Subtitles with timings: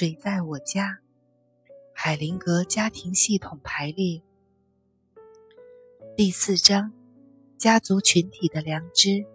[0.00, 1.00] 水在我家，
[1.92, 4.22] 海灵格家庭系统排列。
[6.16, 6.90] 第四章，
[7.58, 9.26] 家族群体的良知。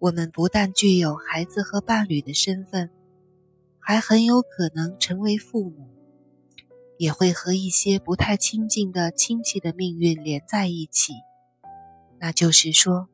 [0.00, 2.90] 我们不但具有孩子和伴侣的身份，
[3.78, 5.88] 还很有可能成为父母，
[6.96, 11.12] 也会和一些不太亲近的亲戚的命运连在一起。
[12.18, 13.08] 那就是说，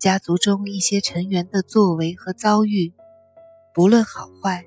[0.00, 2.92] 家族中一些成员的作为和遭遇，
[3.74, 4.64] 不论好坏，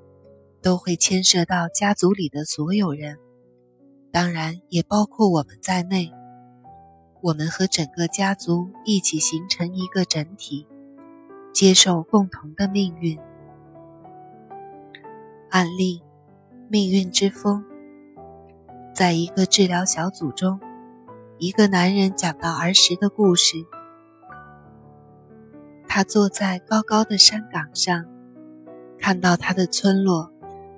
[0.62, 3.18] 都会牵涉到家族里的所有人，
[4.12, 6.12] 当然也包括我们在内。
[7.22, 10.68] 我们和整个家族一起形成一个整体，
[11.54, 13.18] 接受共同的命运。
[15.52, 16.04] 案例：
[16.68, 17.64] 命运之风。
[18.94, 20.60] 在一个治疗小组中，
[21.38, 23.56] 一个男人讲到儿时的故事。
[25.88, 28.06] 他坐在高高的山岗上，
[29.00, 30.32] 看到他的村落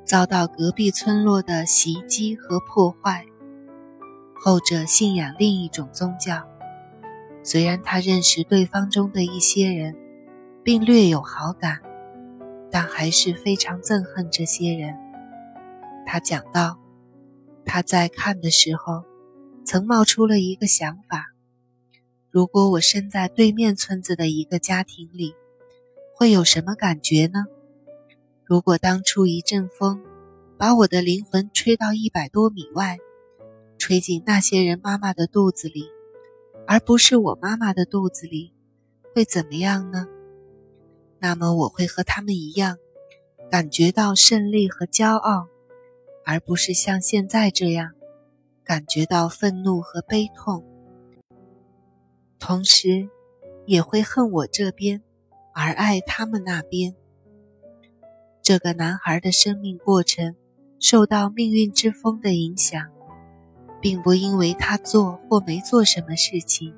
[0.05, 3.25] 遭到隔壁村落的袭击和破坏。
[4.41, 6.47] 后者信仰另一种宗教，
[7.43, 9.95] 虽然他认识对方中的一些人，
[10.63, 11.79] 并略有好感，
[12.71, 14.95] 但还是非常憎恨这些人。
[16.05, 16.79] 他讲到，
[17.65, 19.03] 他在看的时候，
[19.65, 21.33] 曾冒出了一个想法：
[22.31, 25.35] 如果我身在对面村子的一个家庭里，
[26.15, 27.45] 会有什么感觉呢？
[28.49, 30.01] 如果当初一阵风，
[30.57, 32.97] 把我的灵魂吹到一百多米外。
[33.77, 35.85] 吹进那些人妈妈的肚子里，
[36.65, 38.51] 而不是我妈妈的肚子里，
[39.13, 40.07] 会怎么样呢？
[41.19, 42.77] 那么我会和他们一样，
[43.51, 45.47] 感觉到胜利和骄傲，
[46.25, 47.91] 而不是像现在这样，
[48.63, 50.65] 感觉到愤怒和悲痛。
[52.39, 53.07] 同时，
[53.67, 55.03] 也会恨我这边，
[55.53, 56.95] 而爱他们那边。
[58.49, 60.35] 这个男孩的生命过程
[60.79, 62.83] 受到命运之风的影响。
[63.79, 66.73] 并不因为他做或没做什么事情，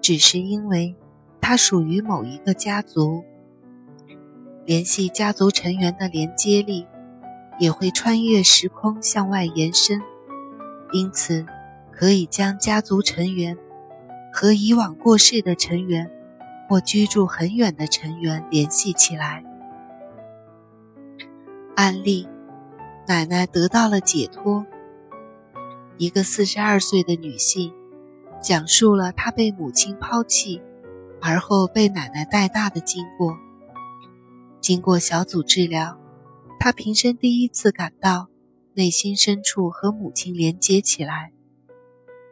[0.00, 0.96] 只是因为
[1.40, 3.22] 他属于某一个家族。
[4.64, 6.88] 联系家族成员的连接力
[7.60, 10.02] 也会穿越时空向外延伸，
[10.92, 11.46] 因此
[11.92, 13.56] 可以将家族成员
[14.32, 16.10] 和以往过世的成员
[16.68, 19.44] 或居住很远的成员联系起来。
[21.76, 22.28] 案例：
[23.08, 24.64] 奶奶得到了解脱。
[25.98, 27.72] 一个四十二岁的女性，
[28.40, 30.62] 讲述了她被母亲抛弃，
[31.20, 33.36] 而后被奶奶带大的经过。
[34.60, 35.98] 经过小组治疗，
[36.60, 38.28] 她平生第一次感到
[38.74, 41.32] 内心深处和母亲连接起来。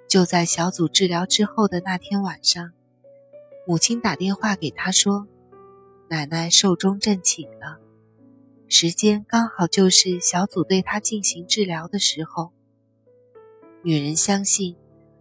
[0.09, 2.71] 就在小组治疗之后的那天晚上，
[3.67, 5.27] 母亲打电话给她说
[6.09, 7.81] ：“奶奶寿终正寝了。”
[8.75, 12.55] 时间刚好就是小组对他进行治疗的时候。
[13.83, 14.77] 女人相信，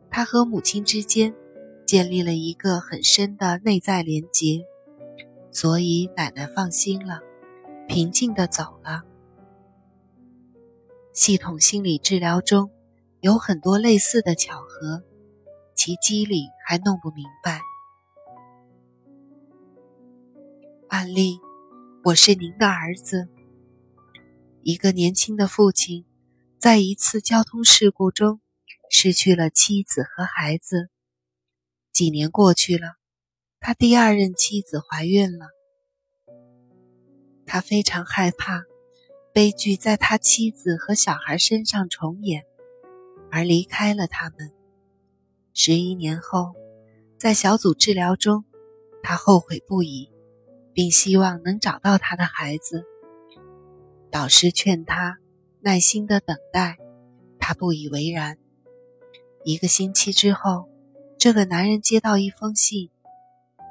[0.10, 1.36] 她和母亲之间
[1.86, 4.64] 建立了一个很深的内在连结，
[5.52, 7.20] 所以奶奶放心了，
[7.90, 9.04] 平静地走了。
[11.12, 12.72] 系统心理治疗中
[13.20, 15.04] 有很多类似的巧合，
[15.76, 17.60] 其机理还弄不明白。
[20.88, 21.42] 案例：
[22.06, 23.28] 我是您的儿子。
[24.64, 26.06] 一个年轻的父亲，
[26.60, 28.40] 在一次交通事故中。
[28.94, 30.90] 失去了妻子和孩子。
[31.94, 32.96] 几年过去了，
[33.62, 35.48] 他第二任妻子怀孕了。
[37.46, 38.66] 他非常害怕
[39.34, 42.44] 悲剧在他妻子和小孩身上重演，
[43.32, 44.52] 而离开了他们。
[45.54, 46.54] 十一年后，
[47.18, 48.44] 在小组治疗中，
[49.02, 50.12] 他后悔不已，
[50.74, 52.84] 并希望能找到他的孩子。
[54.12, 55.20] 导师劝他
[55.62, 56.78] 耐心的等待，
[57.40, 58.38] 他不以为然。
[59.46, 60.68] 一个星期之后，
[61.18, 62.90] 这个男人接到一封信，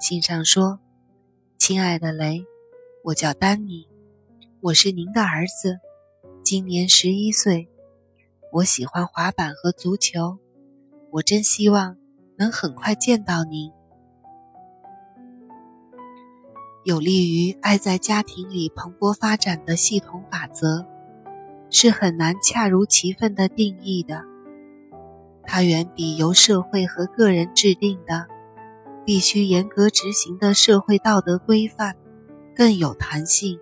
[0.01, 0.81] 信上说
[1.59, 2.47] ：“亲爱的雷，
[3.05, 3.87] 我叫丹尼，
[4.63, 5.79] 我是您的儿子，
[6.43, 7.69] 今年十一岁，
[8.51, 10.39] 我喜欢滑板和足球，
[11.11, 11.99] 我真希望
[12.39, 13.71] 能很快见到您。”
[16.83, 20.87] 有利于爱在家庭里蓬勃发展的系统法则，
[21.69, 24.25] 是很难恰如其分的定义的。
[25.45, 28.27] 它远比由社会和个人制定的、
[29.05, 31.97] 必须严格执行的社会道德规范
[32.57, 33.59] 更有弹性，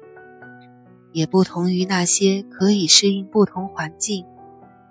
[1.13, 4.25] 也不同于那些可以适应不同环境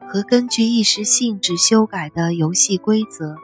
[0.10, 3.38] 和根据一时性质修改的游戏规则。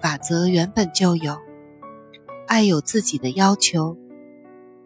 [0.00, 1.36] 法则原本就有，
[2.54, 3.98] 爱有自己的要求，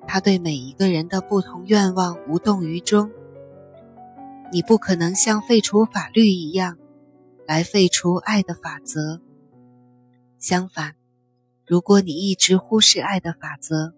[0.06, 3.10] 他对每一个人的不同愿望无动于衷。
[4.50, 6.78] 你不可能像废除法律一样，
[7.46, 9.20] 来废除爱的法则。
[10.38, 10.94] 相反，
[11.66, 13.92] 如果你一直忽视爱的法则，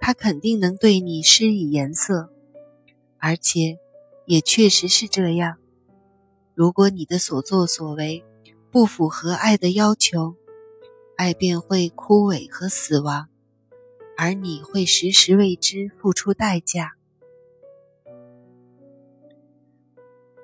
[0.00, 2.30] 他肯定能对你施以颜色，
[3.18, 3.76] 而且
[4.24, 5.58] 也确实是这样。
[6.54, 8.24] 如果你的所作所为
[8.70, 10.36] 不符合爱的要求，
[11.16, 13.28] 爱便会枯萎和死亡，
[14.16, 16.92] 而你会时时为之付出代价。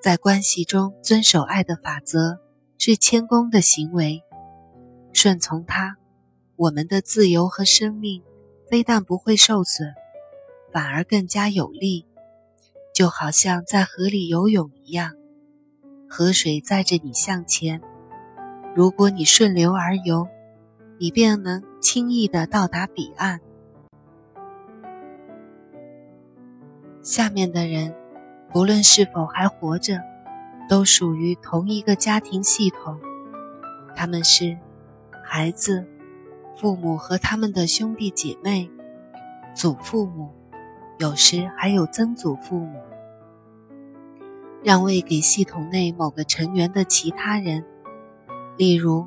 [0.01, 2.41] 在关系中遵守爱的法则
[2.79, 4.23] 是谦恭的行为，
[5.13, 5.97] 顺从它，
[6.57, 8.23] 我们的自由和生命
[8.69, 9.93] 非但不会受损，
[10.73, 12.07] 反而更加有力，
[12.95, 15.15] 就好像在河里游泳一样，
[16.09, 17.83] 河水载着你向前。
[18.75, 20.29] 如果你顺流而游，
[21.01, 23.41] 以便能轻易地到达彼岸。
[27.03, 27.93] 下面的人。
[28.53, 30.01] 不论是否还活着，
[30.69, 32.99] 都属于同一个家庭系统。
[33.95, 34.59] 他们是
[35.23, 35.87] 孩子、
[36.57, 38.69] 父母和他们的兄弟姐妹、
[39.55, 40.35] 祖父母，
[40.99, 42.81] 有时还有曾祖父母。
[44.65, 47.65] 让位给系统内某个成员的其他人，
[48.57, 49.07] 例如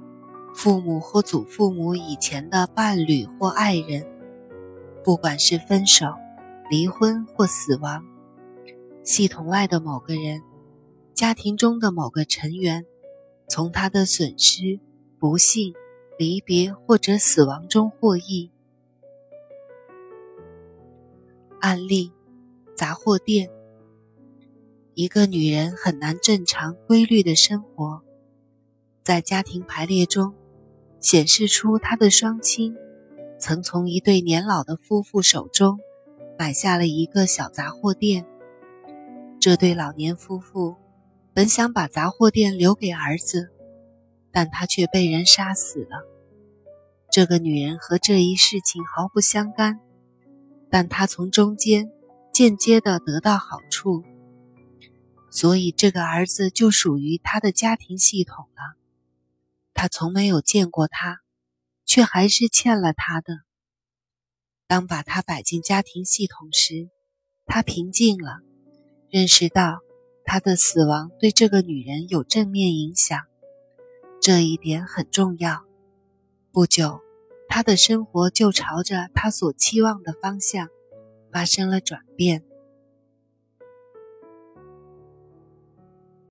[0.56, 4.06] 父母或祖父母以前的伴侣或爱人，
[5.04, 6.14] 不管是分手、
[6.70, 8.06] 离婚或死亡。
[9.04, 10.42] 系统外的某个人，
[11.14, 12.86] 家庭中的某个成员，
[13.50, 14.80] 从他的损失、
[15.20, 15.74] 不幸、
[16.18, 18.52] 离别或者死亡中获益。
[21.60, 22.12] 案例：
[22.76, 23.50] 杂货店。
[24.94, 28.04] 一个女人很难正常规律的生活，
[29.02, 30.36] 在家庭排列中，
[31.04, 32.78] 显示出他的双亲
[33.38, 35.80] 曾从一对年老的夫妇手中
[36.40, 38.26] 买下了一个小杂货店。
[39.40, 40.78] 这对老年夫妇
[41.34, 43.52] 本想把杂货店留给儿子，
[44.32, 46.08] 但他却被人杀死了。
[47.12, 49.82] 这个女人和这一事情毫不相干，
[50.70, 51.92] 但她从中间
[52.32, 54.04] 间接的得到好处，
[55.30, 58.83] 所以这个儿子就属于他的家庭系统了。
[59.74, 61.20] 他从没有见过他，
[61.86, 63.40] 却还是欠了他的。
[64.68, 66.90] 当把他摆进家庭系统时，
[67.46, 68.40] 他平静了。
[69.10, 69.80] 认识到
[70.26, 73.20] 他的死亡对这个女人有正面影响，
[74.20, 75.66] 这一点很重要。
[76.52, 77.02] 不久，
[77.48, 80.70] 他的生活就朝着他所期望的方向
[81.32, 82.44] 发生了转变。